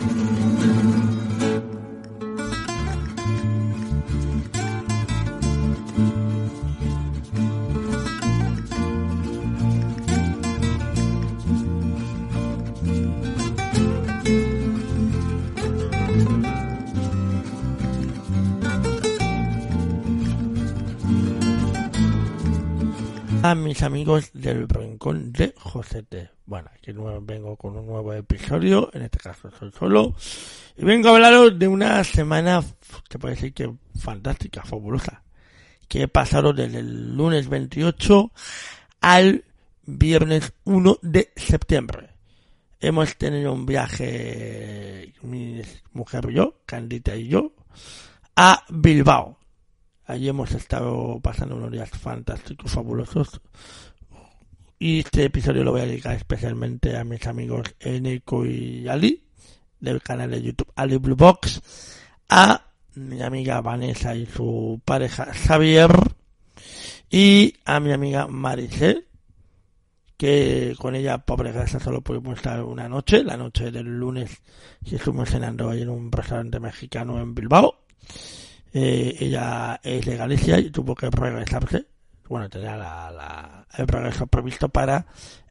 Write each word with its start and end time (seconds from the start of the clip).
Thank 0.00 0.30
you. 0.30 0.39
Mis 23.54 23.82
amigos 23.82 24.30
del 24.32 24.68
rincón 24.68 25.32
de 25.32 25.54
Josete. 25.56 26.30
Bueno, 26.46 26.70
aquí 26.74 26.92
vengo 27.22 27.56
con 27.56 27.76
un 27.76 27.86
nuevo 27.86 28.12
episodio, 28.12 28.90
en 28.92 29.02
este 29.02 29.18
caso 29.18 29.50
soy 29.58 29.72
solo, 29.72 30.14
y 30.76 30.84
vengo 30.84 31.08
a 31.08 31.12
hablaros 31.12 31.58
de 31.58 31.68
una 31.68 32.02
semana, 32.04 32.62
que 33.08 33.18
puede 33.18 33.34
decir 33.34 33.52
que 33.52 33.72
fantástica, 33.98 34.62
fabulosa, 34.62 35.22
que 35.88 36.02
he 36.02 36.08
pasado 36.08 36.52
desde 36.52 36.78
el 36.78 37.16
lunes 37.16 37.48
28 37.48 38.30
al 39.00 39.44
viernes 39.84 40.52
1 40.64 40.98
de 41.02 41.32
septiembre. 41.34 42.10
Hemos 42.80 43.16
tenido 43.16 43.52
un 43.52 43.66
viaje, 43.66 45.12
mi 45.22 45.60
mujer 45.92 46.26
y 46.30 46.34
yo, 46.34 46.60
Candita 46.66 47.16
y 47.16 47.28
yo, 47.28 47.52
a 48.36 48.64
Bilbao 48.70 49.39
Allí 50.10 50.28
hemos 50.28 50.50
estado 50.50 51.20
pasando 51.22 51.54
unos 51.54 51.70
días 51.70 51.88
fantásticos, 51.88 52.72
fabulosos. 52.72 53.40
Y 54.76 54.98
este 54.98 55.26
episodio 55.26 55.62
lo 55.62 55.70
voy 55.70 55.82
a 55.82 55.86
dedicar 55.86 56.16
especialmente 56.16 56.96
a 56.96 57.04
mis 57.04 57.24
amigos 57.28 57.76
Eneco 57.78 58.44
y 58.44 58.88
Ali, 58.88 59.22
del 59.78 60.02
canal 60.02 60.32
de 60.32 60.42
YouTube 60.42 60.72
Ali 60.74 60.96
Blue 60.96 61.14
Box, 61.14 61.62
a 62.28 62.60
mi 62.96 63.22
amiga 63.22 63.60
Vanessa 63.60 64.16
y 64.16 64.26
su 64.26 64.80
pareja 64.84 65.26
Xavier, 65.26 65.92
y 67.08 67.54
a 67.64 67.78
mi 67.78 67.92
amiga 67.92 68.26
Maricel, 68.26 69.06
que 70.16 70.74
con 70.76 70.96
ella, 70.96 71.18
pobre 71.18 71.52
grasa, 71.52 71.78
solo 71.78 72.00
pudimos 72.00 72.38
estar 72.38 72.64
una 72.64 72.88
noche, 72.88 73.22
la 73.22 73.36
noche 73.36 73.70
del 73.70 73.86
lunes, 73.86 74.42
y 74.84 74.96
estuvimos 74.96 75.30
cenando 75.30 75.70
ahí 75.70 75.82
en 75.82 75.90
un 75.90 76.10
restaurante 76.10 76.58
mexicano 76.58 77.20
en 77.20 77.32
Bilbao 77.32 77.84
eh, 78.72 79.16
ella 79.18 79.80
es 79.82 80.04
de 80.06 80.16
Galicia 80.16 80.58
y 80.58 80.70
tuvo 80.70 80.94
que 80.94 81.10
regresarse. 81.10 81.86
Bueno, 82.28 82.48
tenía 82.48 82.76
el 83.76 83.88
regreso 83.88 84.26
previsto 84.26 84.68
para 84.68 85.06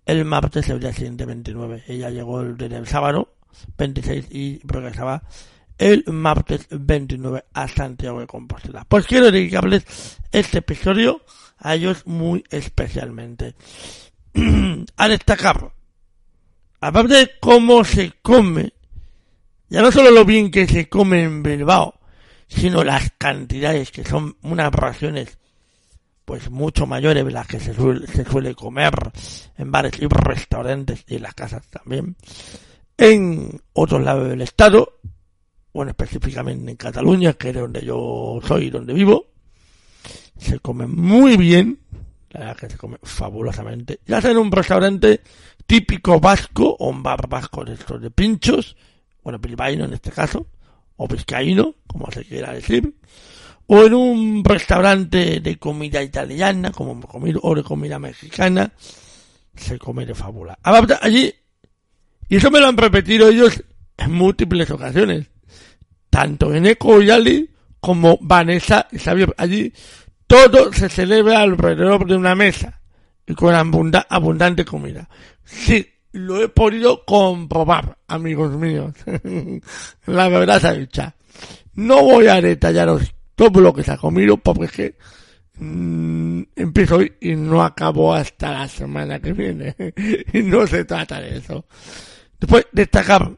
el 0.06 0.26
martes, 0.26 0.70
el 0.70 0.80
día 0.80 0.94
siguiente 0.94 1.26
29. 1.26 1.84
Ella 1.88 2.09
llegó 2.09 2.42
el, 2.42 2.61
el 2.61 2.88
sábado 2.88 3.36
26 3.78 4.28
y 4.31 4.59
regresaba 4.64 5.23
el 5.78 6.03
martes 6.08 6.67
29 6.70 7.45
a 7.53 7.67
Santiago 7.67 8.20
de 8.20 8.28
Compostela. 8.28 8.86
Pues 8.88 9.06
quiero 9.06 9.31
dedicarles 9.31 10.20
este 10.31 10.59
episodio 10.59 11.22
a 11.58 11.76
ellos 11.76 12.06
muy 12.06 12.44
especialmente. 12.50 13.56
a 14.98 15.08
destacar, 15.08 15.73
aparte 16.81 17.14
de 17.16 17.31
cómo 17.39 17.83
se 17.83 18.14
come, 18.22 18.73
ya 19.70 19.81
no 19.81 19.92
solo 19.92 20.11
lo 20.11 20.26
bien 20.26 20.52
que 20.52 20.67
se 20.67 20.88
come 20.88 21.23
en 21.23 21.44
Bilbao, 21.44 21.98
sino 22.50 22.83
las 22.83 23.11
cantidades 23.17 23.92
que 23.92 24.03
son 24.03 24.36
unas 24.42 24.73
raciones 24.73 25.38
pues 26.25 26.52
mucho 26.52 26.86
mayores 26.86 27.25
de 27.25 27.31
las 27.31 27.47
que 27.47 27.59
se 27.59 27.73
suele, 27.73 28.05
se 28.05 28.23
suele 28.23 28.53
comer 28.53 28.94
en 29.58 29.72
bares 29.72 29.94
y 30.00 30.08
restaurantes 30.08 31.03
y 31.08 31.16
en 31.16 31.23
las 31.23 31.33
casas 31.33 31.66
también. 31.70 32.16
En 32.97 33.59
otros 33.73 34.03
lados 34.03 34.30
del 34.30 34.42
estado, 34.42 35.00
bueno, 35.73 35.89
específicamente 35.89 36.70
en 36.70 36.77
Cataluña, 36.77 37.33
que 37.33 37.50
es 37.50 37.55
donde 37.55 37.83
yo 37.83 38.39
soy, 38.45 38.70
donde 38.70 38.94
vivo, 38.94 39.25
se 40.38 40.59
come 40.59 40.86
muy 40.86 41.36
bien, 41.36 41.80
la 42.30 42.42
verdad 42.42 42.58
que 42.58 42.70
se 42.70 42.77
come 42.77 42.98
fabulosamente, 43.02 43.99
ya 44.05 44.21
sea 44.21 44.30
en 44.30 44.37
un 44.37 44.52
restaurante 44.52 45.21
típico 45.66 46.20
vasco 46.20 46.76
o 46.77 46.89
un 46.89 47.02
bar 47.02 47.27
vasco 47.27 47.66
de 47.66 47.73
estos 47.73 48.02
de 48.02 48.11
pinchos, 48.11 48.76
bueno, 49.23 49.39
bilbaíno 49.39 49.86
en 49.86 49.93
este 49.93 50.11
caso, 50.11 50.45
o 50.99 51.08
vizcaíno, 51.08 51.76
como 51.87 52.11
se 52.11 52.26
quiera 52.26 52.52
decir, 52.52 52.93
o 53.67 53.83
en 53.86 53.93
un 53.93 54.43
restaurante 54.43 55.39
de 55.39 55.58
comida 55.58 56.04
italiana, 56.04 56.71
como 56.71 56.99
comida, 57.02 57.39
o 57.42 57.55
de 57.55 57.64
comida 57.64 57.99
mexicana, 57.99 58.73
se 59.55 59.80
come 59.80 60.05
de 60.05 60.14
fábula. 60.14 60.60
Allí, 60.61 61.33
y 62.27 62.36
eso 62.36 62.52
me 62.52 62.60
lo 62.60 62.67
han 62.67 62.76
repetido 62.76 63.30
ellos 63.30 63.64
en 63.98 64.11
múltiples 64.11 64.70
ocasiones, 64.71 65.27
tanto 66.10 66.54
en 66.54 66.65
Eco 66.65 67.02
y 67.02 67.10
Ali 67.10 67.49
como 67.80 68.17
Vanessa 68.20 68.87
y 68.92 68.99
Xavier. 68.99 69.33
Allí 69.37 69.71
todo 70.27 70.73
se 70.73 70.89
celebra 70.89 71.39
alrededor 71.39 72.05
de 72.05 72.17
una 72.17 72.36
mesa 72.36 72.81
y 73.26 73.33
con 73.36 73.55
abundante 73.55 74.66
comida. 74.66 75.08
Sí, 75.45 75.87
lo 76.11 76.42
he 76.42 76.49
podido 76.49 77.05
comprobar, 77.05 77.97
amigos 78.08 78.52
míos. 78.55 78.93
la 80.05 80.30
verdad 80.30 80.61
se 80.61 80.80
dicha. 80.80 81.15
No 81.75 82.02
voy 82.02 82.27
a 82.27 82.42
detallaros 82.42 83.14
todo 83.36 83.61
lo 83.61 83.73
que 83.73 83.83
se 83.83 83.92
ha 83.92 83.97
comido 83.97 84.37
porque 84.37 84.65
es 84.65 84.71
que 84.71 84.98
mm, 85.59 86.42
empiezo 86.55 86.98
hoy 86.98 87.14
y 87.21 87.36
no 87.36 87.64
acabo 87.64 88.14
hasta 88.14 88.52
la 88.52 88.67
semana 88.67 89.19
que 89.19 89.33
viene. 89.33 89.75
y 90.33 90.42
no 90.42 90.65
se 90.67 90.86
trata 90.86 91.21
de 91.21 91.37
eso. 91.37 91.65
Después, 92.39 92.67
destacar, 92.71 93.31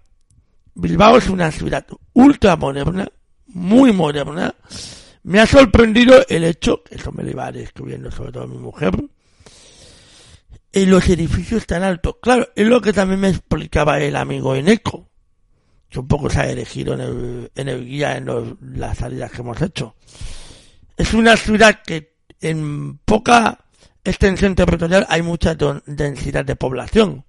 Bilbao 0.73 1.17
es 1.17 1.27
una 1.29 1.51
ciudad 1.51 1.85
ultra 2.13 2.55
moderna, 2.55 3.07
muy 3.47 3.91
moderna. 3.91 4.55
Me 5.23 5.39
ha 5.39 5.45
sorprendido 5.45 6.25
el 6.29 6.43
hecho, 6.45 6.83
que 6.83 6.95
eso 6.95 7.11
me 7.11 7.23
lo 7.23 7.31
iba 7.31 7.51
descubriendo 7.51 8.09
sobre 8.09 8.31
todo 8.31 8.47
mi 8.47 8.57
mujer, 8.57 8.91
en 10.73 10.89
los 10.89 11.07
edificios 11.09 11.65
tan 11.65 11.83
altos. 11.83 12.15
Claro, 12.21 12.47
es 12.55 12.67
lo 12.67 12.81
que 12.81 12.93
también 12.93 13.19
me 13.19 13.29
explicaba 13.29 13.99
el 13.99 14.15
amigo 14.15 14.55
Eneco, 14.55 15.09
que 15.89 15.99
un 15.99 16.07
poco 16.07 16.29
se 16.29 16.39
ha 16.39 16.49
elegido 16.49 16.93
en 16.93 17.01
el, 17.01 17.51
en 17.55 17.69
el 17.69 17.85
guía, 17.85 18.17
en 18.17 18.57
las 18.61 18.97
salidas 18.97 19.31
que 19.31 19.41
hemos 19.41 19.61
hecho. 19.61 19.95
Es 20.95 21.13
una 21.13 21.35
ciudad 21.35 21.81
que 21.85 22.15
en 22.39 22.97
poca 22.99 23.59
extensión 24.03 24.55
territorial 24.55 25.05
hay 25.09 25.21
mucha 25.21 25.55
densidad 25.85 26.45
de 26.45 26.55
población. 26.55 27.25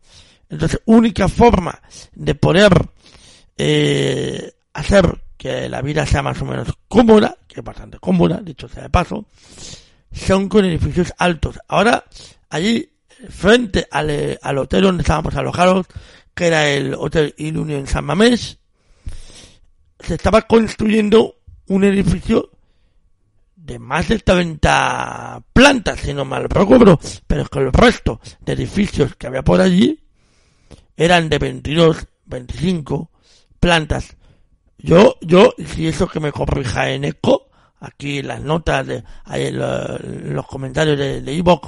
Entonces, 0.48 0.80
única 0.84 1.28
forma 1.28 1.80
de 2.14 2.34
poder 2.34 2.72
eh, 3.56 4.52
hacer 4.74 5.22
que 5.36 5.68
la 5.68 5.82
vida 5.82 6.06
sea 6.06 6.22
más 6.22 6.40
o 6.40 6.44
menos 6.44 6.68
cómoda, 6.88 7.36
que 7.48 7.60
es 7.60 7.64
bastante 7.64 7.98
cómoda, 7.98 8.40
dicho 8.42 8.68
sea 8.68 8.84
de 8.84 8.90
paso, 8.90 9.26
son 10.12 10.48
con 10.48 10.64
edificios 10.64 11.12
altos. 11.18 11.58
Ahora, 11.68 12.04
allí 12.48 12.91
frente 13.28 13.86
al, 13.90 14.38
al 14.40 14.58
hotel 14.58 14.82
donde 14.82 15.02
estábamos 15.02 15.34
alojados, 15.34 15.86
que 16.34 16.46
era 16.46 16.68
el 16.68 16.94
Hotel 16.94 17.34
Ilunio 17.36 17.78
en 17.78 17.86
San 17.86 18.04
Mamés, 18.04 18.58
se 20.00 20.14
estaba 20.14 20.42
construyendo 20.42 21.36
un 21.68 21.84
edificio 21.84 22.50
de 23.54 23.78
más 23.78 24.08
de 24.08 24.18
30 24.18 25.42
plantas, 25.52 26.00
si 26.00 26.12
no 26.12 26.24
mal 26.24 26.48
recuerdo, 26.48 26.98
pero 27.26 27.46
que 27.46 27.58
el 27.60 27.72
resto 27.72 28.20
de 28.40 28.54
edificios 28.54 29.14
que 29.16 29.28
había 29.28 29.42
por 29.42 29.60
allí 29.60 30.00
eran 30.96 31.28
de 31.28 31.38
22, 31.38 32.06
25 32.26 33.10
plantas. 33.60 34.16
Yo, 34.78 35.16
yo, 35.20 35.54
si 35.64 35.86
eso 35.86 36.08
que 36.08 36.18
me 36.18 36.32
corrija 36.32 36.90
en 36.90 37.04
eco, 37.04 37.48
aquí 37.78 38.20
las 38.22 38.40
notas 38.40 38.86
de, 38.86 39.04
ahí 39.24 39.52
los 39.52 40.46
comentarios 40.46 40.98
de, 40.98 41.20
de 41.20 41.60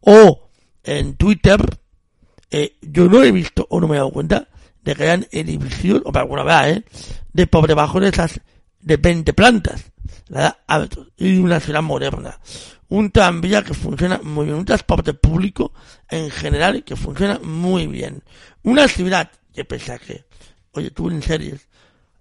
o 0.00 0.41
en 0.84 1.14
Twitter, 1.16 1.60
eh, 2.50 2.76
yo 2.80 3.08
no 3.08 3.22
he 3.22 3.32
visto 3.32 3.66
o 3.70 3.80
no 3.80 3.88
me 3.88 3.96
he 3.96 3.98
dado 3.98 4.10
cuenta 4.10 4.48
de 4.82 4.94
que 4.94 5.04
hayan 5.04 5.26
edificios, 5.30 6.02
o 6.04 6.12
para 6.12 6.24
alguna 6.24 6.42
vez, 6.42 6.78
¿eh? 6.78 6.84
de 7.32 7.46
por 7.46 7.66
debajo 7.66 8.00
de 8.00 8.08
esas, 8.08 8.40
de 8.80 8.96
20 8.96 9.32
plantas. 9.32 9.84
La 10.28 10.58
y 11.16 11.38
una 11.38 11.60
ciudad 11.60 11.82
moderna. 11.82 12.38
Un 12.88 13.10
tranvía 13.10 13.62
que 13.62 13.74
funciona 13.74 14.20
muy 14.22 14.46
bien, 14.46 14.56
un 14.56 14.64
transporte 14.64 15.14
público 15.14 15.72
en 16.08 16.30
general 16.30 16.84
que 16.84 16.96
funciona 16.96 17.38
muy 17.42 17.86
bien. 17.86 18.22
Una 18.62 18.88
ciudad 18.88 19.30
que 19.52 19.64
pese 19.64 19.92
a 19.92 19.98
que, 19.98 20.24
oye, 20.72 20.90
tú 20.90 21.10
en 21.10 21.22
series, 21.22 21.68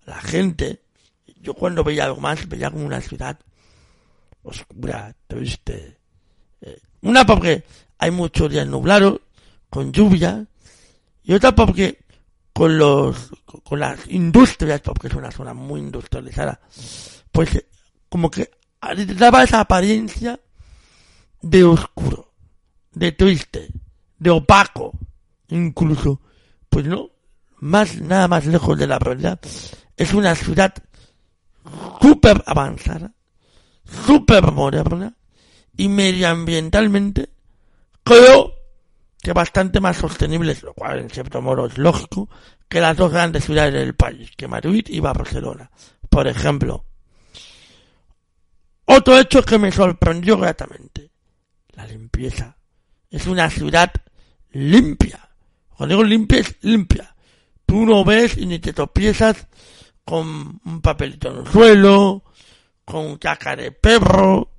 la 0.06 0.20
gente, 0.22 0.82
yo 1.42 1.54
cuando 1.54 1.84
veía 1.84 2.06
algo 2.06 2.22
más, 2.22 2.48
veía 2.48 2.70
como 2.70 2.86
una 2.86 3.02
ciudad 3.02 3.40
oscura, 4.44 5.16
triste. 5.28 5.98
Eh, 6.62 6.80
una 7.02 7.26
porque 7.26 7.64
hay 8.02 8.10
muchos 8.10 8.50
días 8.50 8.66
nublados, 8.66 9.22
con 9.70 9.94
lluvia, 9.94 10.48
y 11.24 11.34
otra 11.34 11.54
porque 11.54 12.00
con 12.52 12.76
los, 12.76 13.30
con 13.64 13.80
las 13.80 14.10
industrias, 14.10 14.82
porque 14.82 15.08
es 15.08 15.14
una 15.14 15.30
zona 15.30 15.54
muy 15.54 15.82
industrializada, 15.82 16.60
pues 17.32 17.64
como 18.10 18.32
que 18.32 18.50
daba 19.16 19.44
esa 19.44 19.60
apariencia 19.60 20.40
de 21.44 21.64
oscuro, 21.64 22.34
de 22.92 23.12
triste, 23.12 23.70
de 24.18 24.30
opaco, 24.32 24.94
incluso. 25.50 26.22
Pues 26.70 26.88
no, 26.88 27.12
más, 27.60 28.02
nada 28.02 28.28
más 28.28 28.48
lejos 28.48 28.80
de 28.80 28.88
la 28.88 28.98
realidad. 28.98 29.40
Es 29.96 30.12
una 30.16 30.34
ciudad 30.34 30.74
súper 32.02 32.44
avanzada, 32.48 33.14
súper 34.08 34.52
moderna 34.52 35.16
y 35.78 35.88
medioambientalmente 35.88 37.30
creo 38.04 38.54
que 39.22 39.34
bastante 39.34 39.80
más 39.80 39.98
sostenible, 39.98 40.58
lo 40.64 40.74
cual 40.74 41.00
en 41.00 41.10
cierto 41.10 41.42
modo 41.42 41.68
es 41.68 41.78
lógico, 41.78 42.30
que 42.68 42.82
las 42.82 42.98
dos 42.98 43.12
grandes 43.12 43.46
ciudades 43.46 43.74
del 43.74 43.96
país, 43.96 44.32
que 44.36 44.48
Madrid 44.48 44.86
y 44.88 45.00
Barcelona. 45.00 45.70
Por 46.10 46.28
ejemplo, 46.28 46.86
otro 48.86 49.20
hecho 49.20 49.44
que 49.44 49.58
me 49.58 49.72
sorprendió 49.72 50.38
gratamente, 50.38 51.12
la 51.74 51.86
limpieza. 51.86 52.58
Es 53.10 53.28
una 53.28 53.50
ciudad 53.50 53.92
limpia. 54.52 55.30
Cuando 55.70 55.96
digo 55.96 56.04
limpia 56.04 56.40
es 56.40 56.56
limpia. 56.62 57.16
Tú 57.66 57.86
no 57.86 58.04
ves 58.04 58.38
y 58.38 58.46
ni 58.46 58.60
te 58.60 58.74
tropiezas 58.74 59.48
con 60.04 60.60
un 60.66 60.82
papelito 60.82 61.30
en 61.30 61.38
el 61.38 61.48
suelo, 61.48 62.24
con 62.84 63.18
caca 63.18 63.56
de 63.56 63.72
perro, 63.72 64.50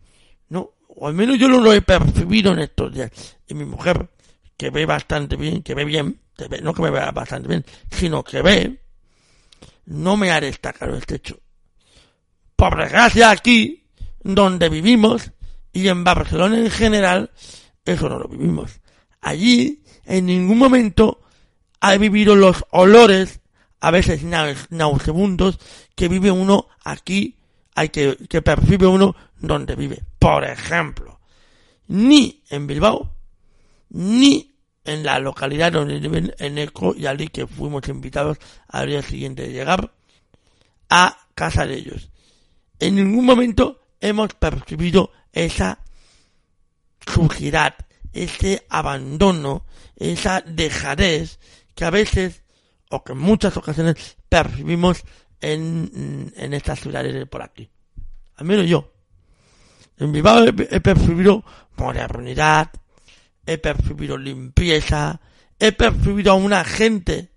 o 0.96 1.08
al 1.08 1.14
menos 1.14 1.38
yo 1.38 1.48
no 1.48 1.60
lo 1.60 1.72
he 1.72 1.82
percibido 1.82 2.52
en 2.52 2.60
estos 2.60 2.92
días. 2.92 3.10
Y 3.46 3.54
mi 3.54 3.64
mujer, 3.64 4.08
que 4.56 4.70
ve 4.70 4.86
bastante 4.86 5.36
bien, 5.36 5.62
que 5.62 5.74
ve 5.74 5.84
bien, 5.84 6.20
no 6.62 6.74
que 6.74 6.82
me 6.82 6.90
vea 6.90 7.10
bastante 7.10 7.48
bien, 7.48 7.64
sino 7.90 8.22
que 8.22 8.42
ve, 8.42 8.80
no 9.86 10.16
me 10.16 10.30
ha 10.30 10.40
destacado 10.40 10.96
este 10.96 11.16
hecho. 11.16 11.40
Por 12.56 12.76
desgracia 12.76 13.30
aquí, 13.30 13.84
donde 14.22 14.68
vivimos, 14.68 15.32
y 15.72 15.88
en 15.88 16.04
Barcelona 16.04 16.58
en 16.58 16.70
general, 16.70 17.30
eso 17.84 18.08
no 18.08 18.18
lo 18.18 18.28
vivimos. 18.28 18.80
Allí, 19.20 19.82
en 20.04 20.26
ningún 20.26 20.58
momento, 20.58 21.22
ha 21.80 21.96
vivido 21.96 22.36
los 22.36 22.64
olores, 22.70 23.40
a 23.80 23.90
veces 23.90 24.22
nauseabundos, 24.22 25.58
que 25.96 26.08
vive 26.08 26.30
uno 26.30 26.68
aquí, 26.84 27.38
hay 27.74 27.88
que, 27.88 28.16
que 28.28 28.42
percibe 28.42 28.86
uno 28.86 29.16
donde 29.40 29.74
vive. 29.74 30.02
Por 30.22 30.44
ejemplo, 30.44 31.18
ni 31.88 32.44
en 32.48 32.68
Bilbao, 32.68 33.12
ni 33.90 34.54
en 34.84 35.02
la 35.02 35.18
localidad 35.18 35.72
donde 35.72 35.98
viven 35.98 36.32
en 36.38 36.58
Eco 36.58 36.94
y 36.96 37.06
allí 37.06 37.26
que 37.26 37.48
fuimos 37.48 37.88
invitados 37.88 38.38
al 38.68 38.86
día 38.86 39.02
siguiente 39.02 39.42
de 39.42 39.52
llegar 39.52 39.92
a 40.88 41.26
casa 41.34 41.66
de 41.66 41.74
ellos. 41.74 42.10
En 42.78 42.94
ningún 42.94 43.26
momento 43.26 43.80
hemos 44.00 44.32
percibido 44.34 45.10
esa 45.32 45.80
suciedad, 47.04 47.74
ese 48.12 48.64
abandono, 48.68 49.66
esa 49.96 50.40
dejadez 50.40 51.40
que 51.74 51.84
a 51.84 51.90
veces, 51.90 52.44
o 52.90 53.02
que 53.02 53.10
en 53.10 53.18
muchas 53.18 53.56
ocasiones, 53.56 54.16
percibimos 54.28 55.02
en, 55.40 56.32
en 56.36 56.54
estas 56.54 56.78
ciudades 56.78 57.12
de 57.12 57.26
por 57.26 57.42
aquí. 57.42 57.68
Al 58.36 58.46
menos 58.46 58.68
yo. 58.68 58.91
En 60.02 60.10
Bilbao 60.10 60.44
he, 60.44 60.80
percibido 60.80 61.44
modernidad, 61.76 62.72
he 63.46 63.56
percibido 63.56 64.18
limpieza, 64.18 65.20
he 65.60 65.70
percibido 65.70 66.32
a 66.32 66.34
una 66.34 66.64
gente 66.64 67.30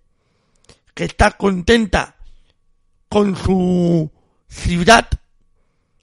que 0.95 1.03
está 1.03 1.37
contenta 1.37 2.15
con 3.07 3.35
su 3.35 4.11
ciudad, 4.47 5.07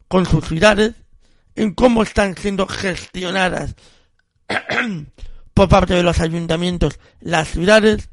con 0.07 0.25
sus 0.25 0.47
ciudades, 0.47 0.95
en 1.57 1.75
cómo 1.75 2.05
están 2.05 2.37
siendo 2.37 2.69
gestionadas 2.69 3.75
por 5.55 5.69
parte 5.69 5.95
de 5.95 6.05
los 6.05 6.21
ayuntamientos 6.21 7.01
las 7.21 7.49
ciudades, 7.49 8.09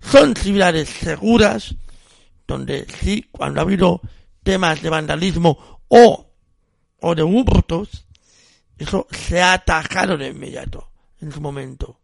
son 0.00 0.34
ciudades 0.34 0.88
seguras, 0.88 1.74
donde 2.46 2.86
sí, 2.98 3.28
cuando 3.30 3.60
ha 3.60 3.64
habido 3.64 4.00
temas 4.42 4.80
de 4.80 4.88
vandalismo 4.88 5.82
o, 5.88 6.29
o 7.00 7.14
de 7.14 7.22
hurtos, 7.22 8.06
eso 8.78 9.06
se 9.10 9.42
ha 9.42 9.62
de 10.18 10.28
inmediato, 10.28 10.90
en 11.20 11.32
su 11.32 11.40
momento. 11.40 12.00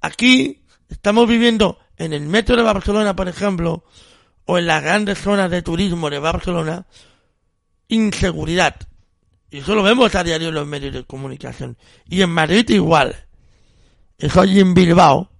Aquí 0.00 0.62
estamos 0.88 1.28
viviendo 1.28 1.78
en 1.96 2.12
el 2.12 2.22
metro 2.22 2.56
de 2.56 2.62
Barcelona, 2.62 3.14
por 3.14 3.28
ejemplo, 3.28 3.84
o 4.46 4.58
en 4.58 4.66
las 4.66 4.82
grandes 4.82 5.18
zonas 5.18 5.50
de 5.50 5.62
turismo 5.62 6.08
de 6.08 6.18
Barcelona, 6.18 6.86
inseguridad. 7.88 8.76
Y 9.50 9.58
eso 9.58 9.74
lo 9.74 9.82
vemos 9.82 10.14
a 10.14 10.24
diario 10.24 10.48
en 10.48 10.54
los 10.54 10.66
medios 10.66 10.94
de 10.94 11.04
comunicación. 11.04 11.76
Y 12.08 12.22
en 12.22 12.30
Madrid 12.30 12.68
igual. 12.70 13.26
Eso 14.16 14.40
allí 14.40 14.60
en 14.60 14.74
Bilbao. 14.74 15.30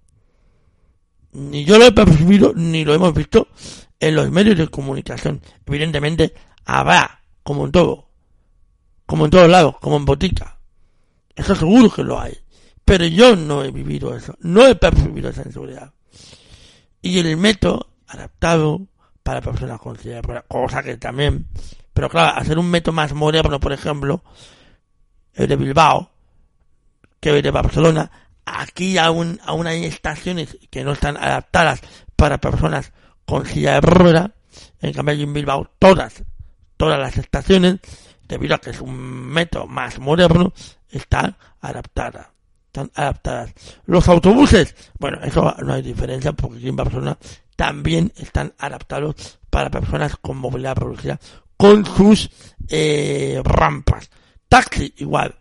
Ni 1.33 1.65
yo 1.65 1.79
lo 1.79 1.87
he 1.87 1.93
percibido, 1.93 2.53
ni 2.55 2.85
lo 2.85 2.93
hemos 2.93 3.15
visto 3.15 3.49
en 3.99 4.17
los 4.17 4.31
medios 4.31 4.59
de 4.59 4.69
comunicación. 4.69 5.41
Evidentemente, 5.65 6.35
habrá, 6.65 7.23
como 7.43 7.67
en 7.67 7.73
todo, 7.73 8.10
como 9.11 9.25
en 9.25 9.33
todos 9.33 9.49
lados, 9.49 9.75
como 9.81 9.97
en 9.97 10.05
botica. 10.05 10.57
Eso 11.35 11.57
seguro 11.57 11.91
que 11.91 12.05
lo 12.05 12.21
hay. 12.21 12.39
Pero 12.85 13.07
yo 13.07 13.35
no 13.35 13.65
he 13.65 13.73
vivido 13.73 14.17
eso, 14.17 14.37
no 14.39 14.65
he 14.65 14.77
percibido 14.77 15.31
esa 15.31 15.43
inseguridad. 15.43 15.93
Y 17.03 17.19
el 17.19 17.37
método 17.37 17.89
adaptado 18.07 18.87
para 19.25 19.41
personas 19.41 19.81
con 19.81 19.99
silla 19.99 20.23
cosa 20.47 20.85
que 20.85 20.97
también, 20.97 21.49
pero 21.93 22.09
claro, 22.09 22.39
hacer 22.39 22.57
un 22.57 22.71
método 22.71 22.93
más 22.93 23.13
moderno, 23.13 23.59
por 23.59 23.73
ejemplo, 23.73 24.23
el 25.35 25.49
de 25.49 25.57
Bilbao, 25.57 26.13
que 27.19 27.31
el 27.31 27.43
de 27.43 27.51
Barcelona, 27.51 28.13
aquí 28.45 28.97
aún, 28.97 29.41
aún 29.43 29.67
hay 29.67 29.87
estaciones 29.87 30.57
que 30.71 30.85
no 30.85 30.93
están 30.93 31.17
adaptadas 31.17 31.81
para 32.15 32.39
personas 32.39 32.93
con 33.25 33.45
silla 33.45 33.73
de 33.73 33.81
rueda, 33.81 34.35
en 34.81 34.93
cambio 34.93 35.15
en 35.17 35.33
Bilbao 35.33 35.69
todas, 35.81 36.23
todas 36.77 37.01
las 37.01 37.19
estaciones, 37.19 37.81
debido 38.31 38.55
a 38.55 38.61
que 38.61 38.71
es 38.71 38.81
un 38.81 38.97
método 38.97 39.67
más 39.67 39.99
moderno, 39.99 40.53
están 40.89 41.37
adaptadas. 41.61 42.29
Están 42.67 42.91
adaptadas. 42.95 43.53
Los 43.87 44.09
autobuses, 44.09 44.75
bueno, 44.99 45.19
eso 45.25 45.55
no 45.63 45.75
hay 45.75 45.83
diferencia 45.83 46.33
porque 46.33 46.59
aquí 46.59 46.69
en 46.69 46.77
Barcelona 46.77 47.19
también 47.57 48.13
están 48.17 48.55
adaptados 48.59 49.41
para 49.51 49.69
personas 49.69 50.17
con 50.17 50.39
movilidad 50.39 50.77
reducida 50.77 51.19
con 51.57 51.85
sus 51.85 52.31
eh, 52.69 53.43
rampas. 53.45 54.09
Taxi, 54.49 54.95
igual. 54.99 55.35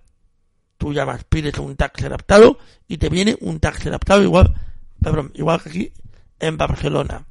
Tú 0.77 0.91
llamas, 0.91 1.23
pides 1.25 1.57
un 1.59 1.75
taxi 1.75 2.05
adaptado 2.05 2.57
y 2.87 2.97
te 2.97 3.09
viene 3.09 3.37
un 3.41 3.59
taxi 3.59 3.89
adaptado 3.89 4.23
igual, 4.23 4.53
perdón, 5.01 5.31
igual 5.35 5.61
que 5.61 5.69
aquí 5.69 5.93
en 6.39 6.57
Barcelona. 6.57 7.25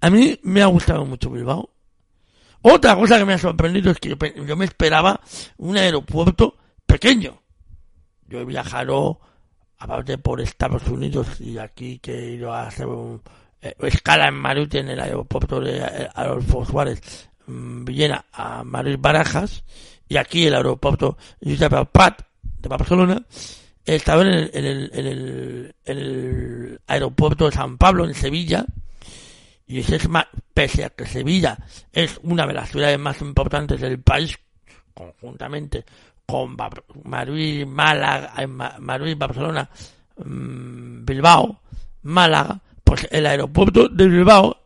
A 0.00 0.10
mí 0.10 0.38
me 0.42 0.62
ha 0.62 0.66
gustado 0.66 1.04
mucho 1.04 1.30
Bilbao. 1.30 1.70
Otra 2.62 2.94
cosa 2.94 3.18
que 3.18 3.24
me 3.24 3.34
ha 3.34 3.38
sorprendido 3.38 3.90
es 3.90 3.98
que 3.98 4.16
yo, 4.46 4.56
me 4.56 4.64
esperaba 4.64 5.20
un 5.56 5.76
aeropuerto 5.76 6.56
pequeño. 6.84 7.40
Yo 8.28 8.40
he 8.40 8.44
viajado, 8.44 9.20
aparte 9.78 10.18
por 10.18 10.40
Estados 10.40 10.86
Unidos 10.88 11.40
y 11.40 11.58
aquí 11.58 11.98
que 11.98 12.18
he 12.18 12.30
ido 12.32 12.52
a 12.52 12.66
hacer 12.66 12.86
un, 12.86 13.22
eh, 13.62 13.74
escala 13.80 14.28
en 14.28 14.34
Madrid 14.34 14.74
en 14.74 14.90
el 14.90 15.00
aeropuerto 15.00 15.60
de 15.60 15.78
eh, 15.78 16.08
Adolfo 16.14 16.64
Suárez, 16.64 17.30
mm, 17.46 17.84
Villena 17.84 18.26
a 18.32 18.62
Madrid 18.62 18.96
Barajas 18.98 19.64
y 20.08 20.18
aquí 20.18 20.46
el 20.46 20.54
aeropuerto 20.54 21.16
Josep 21.42 21.72
de 21.72 22.68
Barcelona. 22.68 23.22
Estaba 23.86 24.22
en 24.22 24.28
en 24.28 24.64
el, 24.66 24.90
en 24.92 25.06
el, 25.06 25.74
en 25.86 25.98
el 25.98 26.80
aeropuerto 26.86 27.46
de 27.46 27.52
San 27.52 27.78
Pablo 27.78 28.04
en 28.04 28.14
Sevilla 28.14 28.66
y 29.70 29.78
es 29.78 30.08
más, 30.08 30.26
pese 30.52 30.84
a 30.84 30.90
que 30.90 31.06
Sevilla 31.06 31.56
es 31.92 32.18
una 32.24 32.44
de 32.44 32.54
las 32.54 32.70
ciudades 32.70 32.98
más 32.98 33.20
importantes 33.20 33.80
del 33.80 34.00
país, 34.00 34.36
conjuntamente 34.92 35.84
con 36.26 36.56
Madrid, 37.04 37.64
Málaga, 37.66 38.34
eh, 38.36 38.48
Madrid, 38.48 39.16
Barcelona, 39.16 39.70
mm, 40.16 41.04
Bilbao, 41.04 41.60
Málaga, 42.02 42.60
pues 42.82 43.06
el 43.12 43.26
aeropuerto 43.26 43.88
de 43.88 44.08
Bilbao 44.08 44.60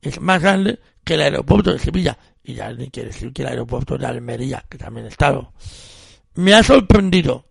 es 0.00 0.20
más 0.20 0.40
grande 0.40 0.78
que 1.02 1.14
el 1.14 1.22
aeropuerto 1.22 1.72
de 1.72 1.80
Sevilla. 1.80 2.16
Y 2.44 2.54
ya 2.54 2.72
ni 2.72 2.88
quiere 2.88 3.08
decir 3.08 3.32
que 3.32 3.42
el 3.42 3.48
aeropuerto 3.48 3.98
de 3.98 4.06
Almería, 4.06 4.64
que 4.68 4.78
también 4.78 5.06
estado. 5.06 5.52
Me 6.34 6.54
ha 6.54 6.62
sorprendido. 6.62 7.46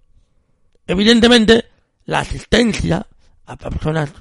Evidentemente, 0.87 1.65
la 2.05 2.19
asistencia 2.19 3.05
a 3.45 3.57
personas 3.57 4.13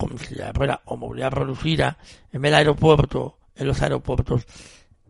como 0.00 0.16
si 0.18 0.34
fuera 0.54 0.80
o 0.86 0.96
movilidad 0.96 1.30
reducida 1.30 1.98
en 2.32 2.42
el 2.42 2.54
aeropuerto, 2.54 3.36
en 3.54 3.66
los 3.66 3.82
aeropuertos, 3.82 4.46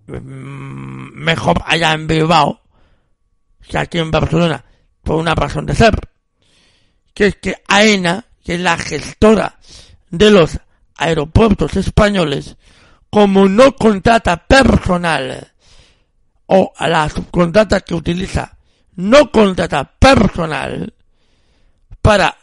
mm, 0.09 1.13
mejor 1.15 1.63
allá 1.65 1.93
en 1.93 2.09
Bilbao 2.09 2.61
que 3.69 3.79
aquí 3.79 3.99
en 3.99 4.11
Barcelona, 4.11 4.65
por 5.05 5.17
una 5.17 5.35
razón 5.35 5.65
de 5.65 5.77
ser, 5.77 5.95
que 7.15 7.27
es 7.27 7.37
que 7.37 7.63
AENA, 7.69 8.25
que 8.43 8.55
es 8.55 8.61
la 8.61 8.77
gestora 8.77 9.61
de 10.11 10.31
los 10.33 10.59
aeropuertos 10.97 11.77
españoles, 11.77 12.57
como 13.11 13.49
no 13.49 13.77
contrata 13.77 14.45
personal, 14.45 15.53
o 16.47 16.73
a 16.77 16.89
la 16.89 17.09
subcontrata 17.09 17.81
que 17.83 17.95
utiliza, 17.95 18.59
no 18.97 19.31
contrata 19.31 19.85
personal 19.85 20.93
para 22.03 22.37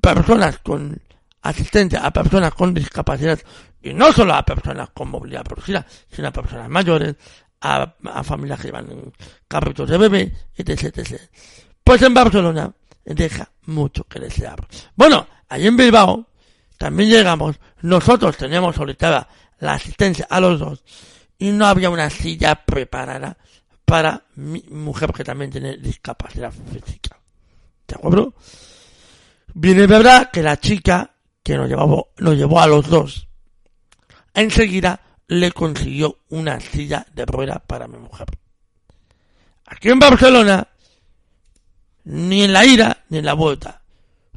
personas 0.00 0.58
con 0.58 1.00
asistencia 1.48 2.00
a 2.00 2.12
personas 2.12 2.54
con 2.54 2.74
discapacidad 2.74 3.38
y 3.82 3.92
no 3.92 4.12
solo 4.12 4.34
a 4.34 4.44
personas 4.44 4.90
con 4.90 5.10
movilidad 5.10 5.44
reducida, 5.44 5.86
sino 6.10 6.28
a 6.28 6.32
personas 6.32 6.68
mayores, 6.68 7.16
a, 7.60 7.94
familias 8.22 8.60
que 8.60 8.68
llevan 8.68 9.12
carritos 9.48 9.88
de 9.88 9.98
bebé, 9.98 10.32
etc, 10.56 10.98
etc. 10.98 11.20
Pues 11.82 12.02
en 12.02 12.14
Barcelona 12.14 12.72
deja 13.04 13.50
mucho 13.66 14.04
que 14.04 14.20
desear. 14.20 14.66
Bueno, 14.94 15.26
allí 15.48 15.66
en 15.66 15.76
Bilbao 15.76 16.26
también 16.78 17.10
llegamos, 17.10 17.58
nosotros 17.82 18.36
teníamos 18.36 18.76
solicitada 18.76 19.28
la 19.60 19.74
asistencia 19.74 20.26
a 20.28 20.40
los 20.40 20.58
dos 20.58 20.84
y 21.38 21.50
no 21.50 21.66
había 21.66 21.90
una 21.90 22.10
silla 22.10 22.54
preparada 22.64 23.36
para 23.84 24.24
mi 24.34 24.64
mujer 24.70 25.12
que 25.12 25.24
también 25.24 25.50
tiene 25.50 25.76
discapacidad 25.76 26.52
física. 26.52 27.18
¿De 27.86 27.94
acuerdo? 27.94 28.34
Viene 29.54 29.86
verdad 29.86 30.30
que 30.30 30.42
la 30.42 30.58
chica 30.58 31.15
que 31.46 31.56
nos 31.56 31.68
llevó, 31.68 32.08
nos 32.18 32.34
llevó 32.34 32.60
a 32.60 32.66
los 32.66 32.88
dos, 32.88 33.28
enseguida 34.34 35.00
le 35.28 35.52
consiguió 35.52 36.18
una 36.30 36.58
silla 36.58 37.06
de 37.14 37.24
rueda 37.24 37.62
para 37.64 37.86
mi 37.86 37.98
mujer. 37.98 38.26
Aquí 39.64 39.90
en 39.90 40.00
Barcelona, 40.00 40.66
ni 42.02 42.42
en 42.42 42.52
la 42.52 42.66
ida 42.66 43.04
ni 43.10 43.18
en 43.18 43.26
la 43.26 43.34
vuelta, 43.34 43.80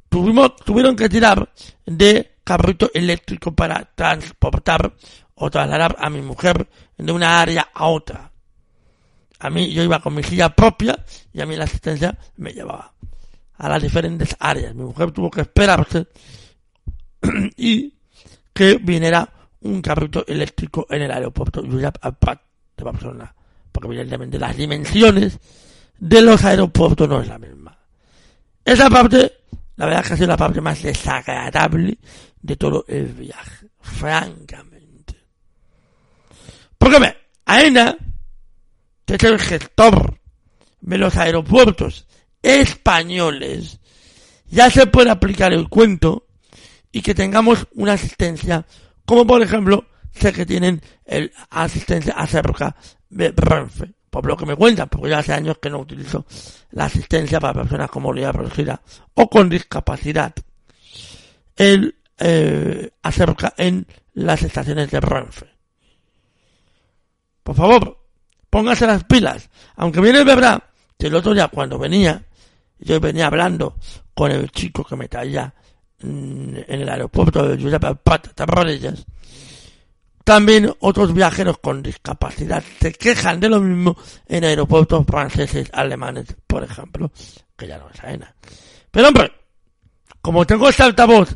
tuvimos, 0.08 0.56
tuvieron 0.58 0.96
que 0.96 1.10
tirar 1.10 1.52
de 1.84 2.36
carrito 2.44 2.92
eléctrico 2.94 3.56
para 3.56 3.86
transportar 3.96 4.94
o 5.34 5.50
trasladar 5.50 5.96
a 5.98 6.12
mi 6.12 6.22
mujer 6.22 6.70
de 6.96 7.12
una 7.12 7.42
área 7.42 7.70
a 7.74 7.88
otra. 7.88 8.32
A 9.40 9.50
mí 9.50 9.74
yo 9.74 9.82
iba 9.82 10.00
con 10.00 10.14
mi 10.14 10.22
silla 10.22 10.50
propia 10.50 11.04
y 11.34 11.42
a 11.42 11.48
mí 11.48 11.56
la 11.56 11.64
asistencia 11.64 12.16
me 12.36 12.52
llevaba 12.54 12.94
a 13.58 13.68
las 13.68 13.82
diferentes 13.82 14.36
áreas. 14.40 14.76
Mi 14.76 14.84
mujer 14.84 15.12
tuvo 15.12 15.32
que 15.32 15.42
esperarse 15.42 16.06
y 17.58 17.94
que 18.54 18.76
viniera 18.76 19.28
un 19.62 19.82
carrito 19.82 20.26
eléctrico 20.28 20.88
en 20.90 21.04
el 21.04 21.12
aeropuerto 21.12 21.62
de 21.62 22.84
Barcelona. 22.84 23.34
Porque 23.72 23.88
evidentemente 23.88 24.40
las 24.40 24.56
dimensiones 24.56 25.40
de 25.98 26.22
los 26.22 26.44
aeropuertos 26.44 27.08
no 27.08 27.22
es 27.22 27.28
la 27.28 27.40
misma. 27.40 27.78
Esa 28.64 28.90
parte, 28.90 29.32
la 29.76 29.86
verdad 29.86 30.06
que 30.06 30.14
ha 30.14 30.18
sido 30.18 30.28
la 30.28 30.38
parte 30.38 30.62
más 30.62 30.82
desagradable 30.82 31.98
de 32.42 32.56
todo 32.56 32.86
el 32.88 33.06
viaje. 33.08 33.68
Francamente. 33.82 35.16
Porque 36.78 37.00
me, 37.00 37.16
AENA 37.46 37.98
que 39.06 39.16
es 39.16 39.24
el 39.24 39.40
gestor 39.40 40.20
de 40.82 40.98
los 40.98 41.18
aeropuertos 41.18 42.06
españoles, 42.42 43.80
ya 44.50 44.70
se 44.70 44.86
puede 44.88 45.10
aplicar 45.10 45.52
el 45.52 45.68
cuento 45.68 46.28
y 46.92 47.02
que 47.02 47.14
tengamos 47.14 47.68
una 47.76 47.94
asistencia, 47.94 48.66
como 49.06 49.26
por 49.26 49.42
ejemplo, 49.42 49.86
sé 50.12 50.34
que 50.34 50.46
tienen 50.46 50.82
el 51.06 51.32
asistencia 51.50 52.14
acerca 52.14 52.76
de 53.10 53.34
Renfe, 53.36 53.94
por 54.10 54.26
lo 54.26 54.36
que 54.36 54.46
me 54.46 54.56
cuentan, 54.56 54.90
porque 54.90 55.10
ya 55.10 55.20
hace 55.20 55.34
años 55.34 55.58
que 55.60 55.70
no 55.70 55.80
utilizo 55.80 56.26
la 56.72 56.86
asistencia 56.86 57.40
para 57.40 57.62
personas 57.62 57.90
con 57.90 58.04
movilidad 58.04 58.34
reducida 58.34 58.82
o 59.14 59.30
con 59.30 59.50
discapacidad. 59.50 60.34
El 61.56 61.96
eh, 62.18 62.90
acerca 63.02 63.54
en 63.58 63.88
las 64.14 64.44
estaciones 64.44 64.92
de 64.92 65.00
Renfe. 65.00 65.48
Por 67.44 67.56
favor, 67.56 67.98
póngase 68.50 68.86
las 68.86 69.06
pilas. 69.06 69.50
Aunque 69.78 70.02
viene 70.02 70.24
verdad 70.24 70.62
que 70.98 71.08
el 71.08 71.16
otro 71.16 71.34
día 71.34 71.48
cuando 71.48 71.80
venía, 71.80 72.22
yo 72.80 73.00
venía 73.00 73.28
hablando 73.28 73.78
con 74.14 74.32
el 74.32 74.52
chico 74.52 74.84
que 74.84 74.98
me 74.98 75.08
traía 75.08 75.54
en 76.02 76.66
el 76.68 76.90
aeropuerto 76.90 77.48
de 77.48 77.58
Giuseppe 77.58 77.96
Tarradellas, 78.36 79.06
también 80.24 80.72
otros 80.80 81.14
viajeros 81.14 81.58
con 81.58 81.82
discapacidad 81.82 82.64
se 82.80 82.92
quejan 82.94 83.40
de 83.40 83.50
lo 83.50 83.60
mismo 83.60 83.98
en 84.28 84.44
aeropuertos 84.44 85.04
franceses, 85.06 85.70
alemanes, 85.74 86.36
por 86.46 86.64
ejemplo, 86.64 87.12
que 87.58 87.68
ya 87.68 87.80
no 87.80 87.90
es 87.90 88.00
AENA. 88.04 88.36
Pero 88.92 89.08
hombre, 89.08 89.32
como 90.22 90.46
tengo 90.46 90.70
este 90.70 90.84
altavoz 90.84 91.36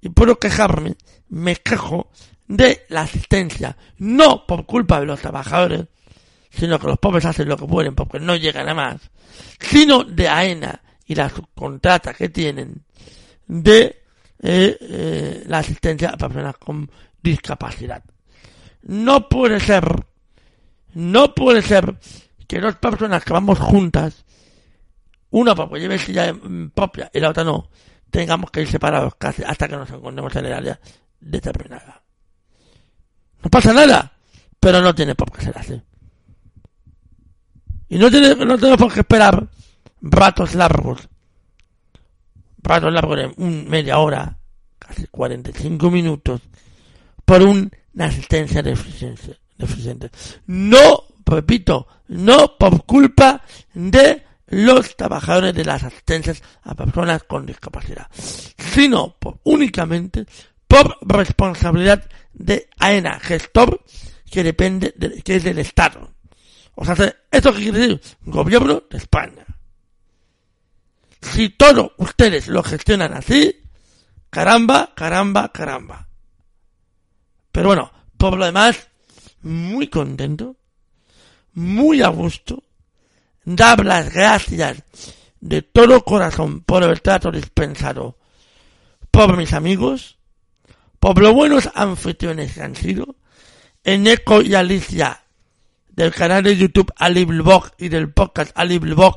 y 0.00 0.08
puedo 0.08 0.36
quejarme, 0.36 0.96
me 1.28 1.54
quejo 1.56 2.10
de 2.48 2.84
la 2.88 3.02
asistencia, 3.02 3.76
no 3.98 4.46
por 4.46 4.66
culpa 4.66 4.98
de 4.98 5.06
los 5.06 5.20
trabajadores, 5.20 5.84
sino 6.50 6.78
que 6.78 6.86
los 6.86 6.98
pobres 6.98 7.24
hacen 7.24 7.48
lo 7.48 7.56
que 7.56 7.66
pueden 7.66 7.94
porque 7.94 8.20
no 8.20 8.36
llegan 8.36 8.68
a 8.68 8.74
más, 8.74 9.00
sino 9.60 10.04
de 10.04 10.28
AENA 10.28 10.82
y 11.06 11.14
la 11.14 11.28
subcontrata 11.28 12.14
que 12.14 12.28
tienen 12.28 12.84
de 13.46 14.02
eh, 14.42 14.76
eh, 14.80 15.44
la 15.46 15.58
asistencia 15.58 16.10
a 16.10 16.16
personas 16.16 16.56
con 16.58 16.90
discapacidad. 17.22 18.02
No 18.82 19.28
puede 19.28 19.60
ser, 19.60 19.84
no 20.94 21.34
puede 21.34 21.62
ser 21.62 21.96
que 22.46 22.60
dos 22.60 22.76
personas 22.76 23.24
que 23.24 23.32
vamos 23.32 23.58
juntas, 23.58 24.24
una 25.30 25.54
porque 25.54 25.80
lleve 25.80 25.98
silla 25.98 26.34
propia 26.74 27.10
y 27.12 27.20
la 27.20 27.30
otra 27.30 27.44
no, 27.44 27.70
tengamos 28.10 28.50
que 28.50 28.62
ir 28.62 28.68
separados 28.68 29.14
casi 29.16 29.42
hasta 29.42 29.66
que 29.66 29.76
nos 29.76 29.90
encontremos 29.90 30.34
en 30.36 30.46
el 30.46 30.52
área 30.52 30.80
determinada. 31.20 32.02
No 33.42 33.50
pasa 33.50 33.72
nada, 33.72 34.12
pero 34.60 34.80
no 34.80 34.94
tiene 34.94 35.14
por 35.14 35.32
qué 35.32 35.42
ser 35.42 35.58
así. 35.58 35.82
Y 37.88 37.98
no, 37.98 38.08
no 38.10 38.58
tenemos 38.58 38.92
que 38.92 39.00
esperar 39.00 39.48
ratos 40.00 40.54
largos. 40.54 41.08
Ratos 42.64 42.92
largos 42.92 43.18
de 43.18 43.32
un, 43.36 43.68
media 43.68 43.98
hora, 43.98 44.38
casi 44.78 45.06
45 45.06 45.90
minutos, 45.90 46.40
por 47.24 47.42
una 47.42 47.70
asistencia 48.00 48.62
deficiente. 48.62 50.10
No, 50.46 51.04
repito, 51.26 51.86
no 52.08 52.56
por 52.58 52.84
culpa 52.84 53.42
de 53.74 54.22
los 54.46 54.96
trabajadores 54.96 55.54
de 55.54 55.64
las 55.64 55.82
asistencias 55.82 56.42
a 56.62 56.74
personas 56.74 57.22
con 57.24 57.44
discapacidad, 57.44 58.08
sino 58.14 59.14
por, 59.18 59.38
únicamente 59.44 60.26
por 60.66 60.96
responsabilidad 61.02 62.08
de 62.32 62.68
AENA, 62.78 63.20
gestor 63.20 63.84
que 64.30 64.42
depende 64.42 64.94
de, 64.96 65.22
que 65.22 65.36
es 65.36 65.44
del 65.44 65.58
Estado. 65.58 66.12
O 66.74 66.84
sea, 66.84 66.94
¿esto 67.30 67.52
qué 67.52 67.62
quiere 67.62 67.78
decir? 67.78 68.00
Gobierno 68.24 68.82
de 68.90 68.98
España. 68.98 69.44
Si 71.32 71.48
todos 71.48 71.92
ustedes 71.98 72.48
lo 72.48 72.62
gestionan 72.62 73.14
así, 73.14 73.62
caramba, 74.30 74.92
caramba, 74.94 75.50
caramba. 75.52 76.08
Pero 77.50 77.68
bueno, 77.68 77.92
por 78.16 78.36
lo 78.36 78.44
demás, 78.44 78.88
muy 79.42 79.88
contento, 79.88 80.56
muy 81.54 82.02
a 82.02 82.08
gusto, 82.08 82.62
dar 83.44 83.84
las 83.84 84.12
gracias 84.12 84.82
de 85.40 85.62
todo 85.62 86.04
corazón 86.04 86.62
por 86.62 86.82
el 86.82 87.00
trato 87.02 87.30
dispensado 87.30 88.16
por 89.10 89.36
mis 89.36 89.52
amigos, 89.52 90.18
por 90.98 91.20
lo 91.20 91.32
buenos 91.32 91.70
anfitriones 91.74 92.54
que 92.54 92.62
han 92.62 92.74
sido, 92.74 93.16
Eneco 93.84 94.42
y 94.42 94.54
Alicia 94.54 95.22
del 95.90 96.12
canal 96.12 96.42
de 96.42 96.56
YouTube 96.56 96.92
Aliblog 96.96 97.70
y 97.78 97.88
del 97.88 98.12
podcast 98.12 98.50
Aliblog, 98.56 99.16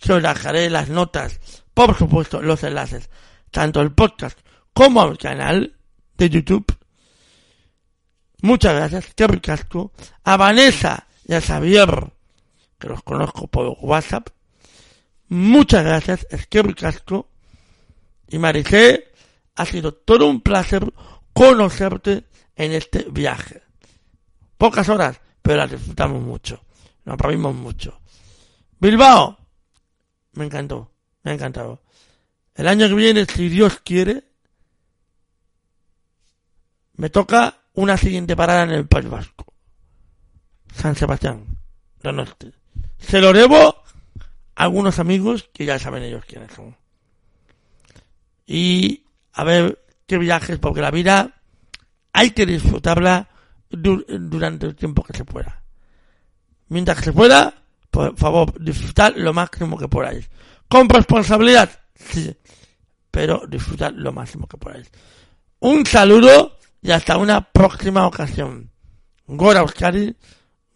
que 0.00 0.12
os 0.14 0.22
dejaré 0.22 0.70
las 0.70 0.88
notas, 0.88 1.40
por 1.74 1.96
supuesto 1.96 2.40
los 2.42 2.62
enlaces, 2.64 3.10
tanto 3.50 3.80
el 3.80 3.92
podcast 3.92 4.38
como 4.72 5.02
al 5.02 5.18
canal 5.18 5.76
de 6.16 6.30
YouTube. 6.30 6.76
Muchas 8.42 8.74
gracias, 8.74 9.14
qué 9.14 9.26
ricasco. 9.26 9.92
A 10.24 10.36
Vanessa 10.36 11.06
y 11.26 11.34
a 11.34 11.40
Xavier, 11.40 12.12
que 12.78 12.88
los 12.88 13.02
conozco 13.02 13.46
por 13.46 13.76
WhatsApp. 13.80 14.28
Muchas 15.28 15.84
gracias, 15.84 16.26
es 16.30 16.46
que. 16.46 16.62
Y 18.28 18.38
Maricé, 18.38 19.12
ha 19.56 19.66
sido 19.66 19.92
todo 19.92 20.26
un 20.26 20.40
placer 20.40 20.92
conocerte 21.32 22.24
en 22.56 22.72
este 22.72 23.06
viaje. 23.10 23.62
Pocas 24.56 24.88
horas, 24.88 25.20
pero 25.42 25.58
la 25.58 25.66
disfrutamos 25.66 26.22
mucho. 26.22 26.64
Nos 27.04 27.18
reímos 27.18 27.54
mucho. 27.54 28.00
Bilbao, 28.78 29.39
me 30.32 30.44
encantó, 30.44 30.90
me 31.22 31.30
ha 31.30 31.34
encantado. 31.34 31.80
El 32.54 32.68
año 32.68 32.88
que 32.88 32.94
viene, 32.94 33.26
si 33.26 33.48
Dios 33.48 33.80
quiere, 33.84 34.24
me 36.94 37.10
toca 37.10 37.56
una 37.74 37.96
siguiente 37.96 38.36
parada 38.36 38.64
en 38.64 38.70
el 38.70 38.86
País 38.86 39.08
Vasco. 39.08 39.46
San 40.74 40.94
Sebastián, 40.94 41.58
Donosti. 42.02 42.52
Se 42.98 43.20
lo 43.20 43.32
debo 43.32 43.68
a 44.54 44.64
algunos 44.64 44.98
amigos 44.98 45.48
que 45.52 45.64
ya 45.64 45.78
saben 45.78 46.02
ellos 46.02 46.24
quiénes 46.26 46.52
son. 46.52 46.76
Y 48.46 49.04
a 49.32 49.44
ver 49.44 49.84
qué 50.06 50.18
viajes, 50.18 50.58
porque 50.58 50.80
la 50.80 50.90
vida 50.90 51.40
hay 52.12 52.32
que 52.32 52.46
disfrutarla 52.46 53.28
durante 53.70 54.66
el 54.66 54.74
tiempo 54.74 55.02
que 55.04 55.16
se 55.16 55.24
pueda. 55.24 55.62
Mientras 56.68 56.98
que 56.98 57.04
se 57.04 57.12
pueda, 57.12 57.59
por 57.90 58.16
favor, 58.16 58.58
disfrutar 58.62 59.14
lo 59.16 59.32
máximo 59.32 59.76
que 59.76 59.88
podáis. 59.88 60.30
Con 60.68 60.88
responsabilidad, 60.88 61.70
sí, 61.94 62.34
pero 63.10 63.42
disfrutar 63.48 63.92
lo 63.92 64.12
máximo 64.12 64.46
que 64.46 64.56
podáis. 64.56 64.90
Un 65.58 65.84
saludo 65.84 66.56
y 66.80 66.90
hasta 66.92 67.16
una 67.16 67.40
próxima 67.40 68.06
ocasión. 68.06 68.70
Gora 69.26 69.60
Euskadi, 69.60 70.14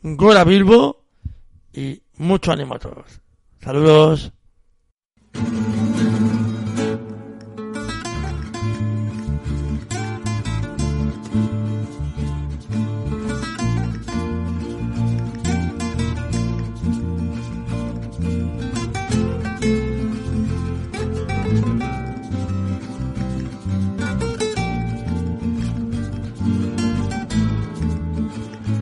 Gora 0.02 0.44
Bilbo 0.44 1.04
y 1.73 2.02
mucho 2.16 2.52
ánimo 2.52 2.75
a 2.75 2.78
todos. 2.78 3.21
Saludos. 3.61 4.33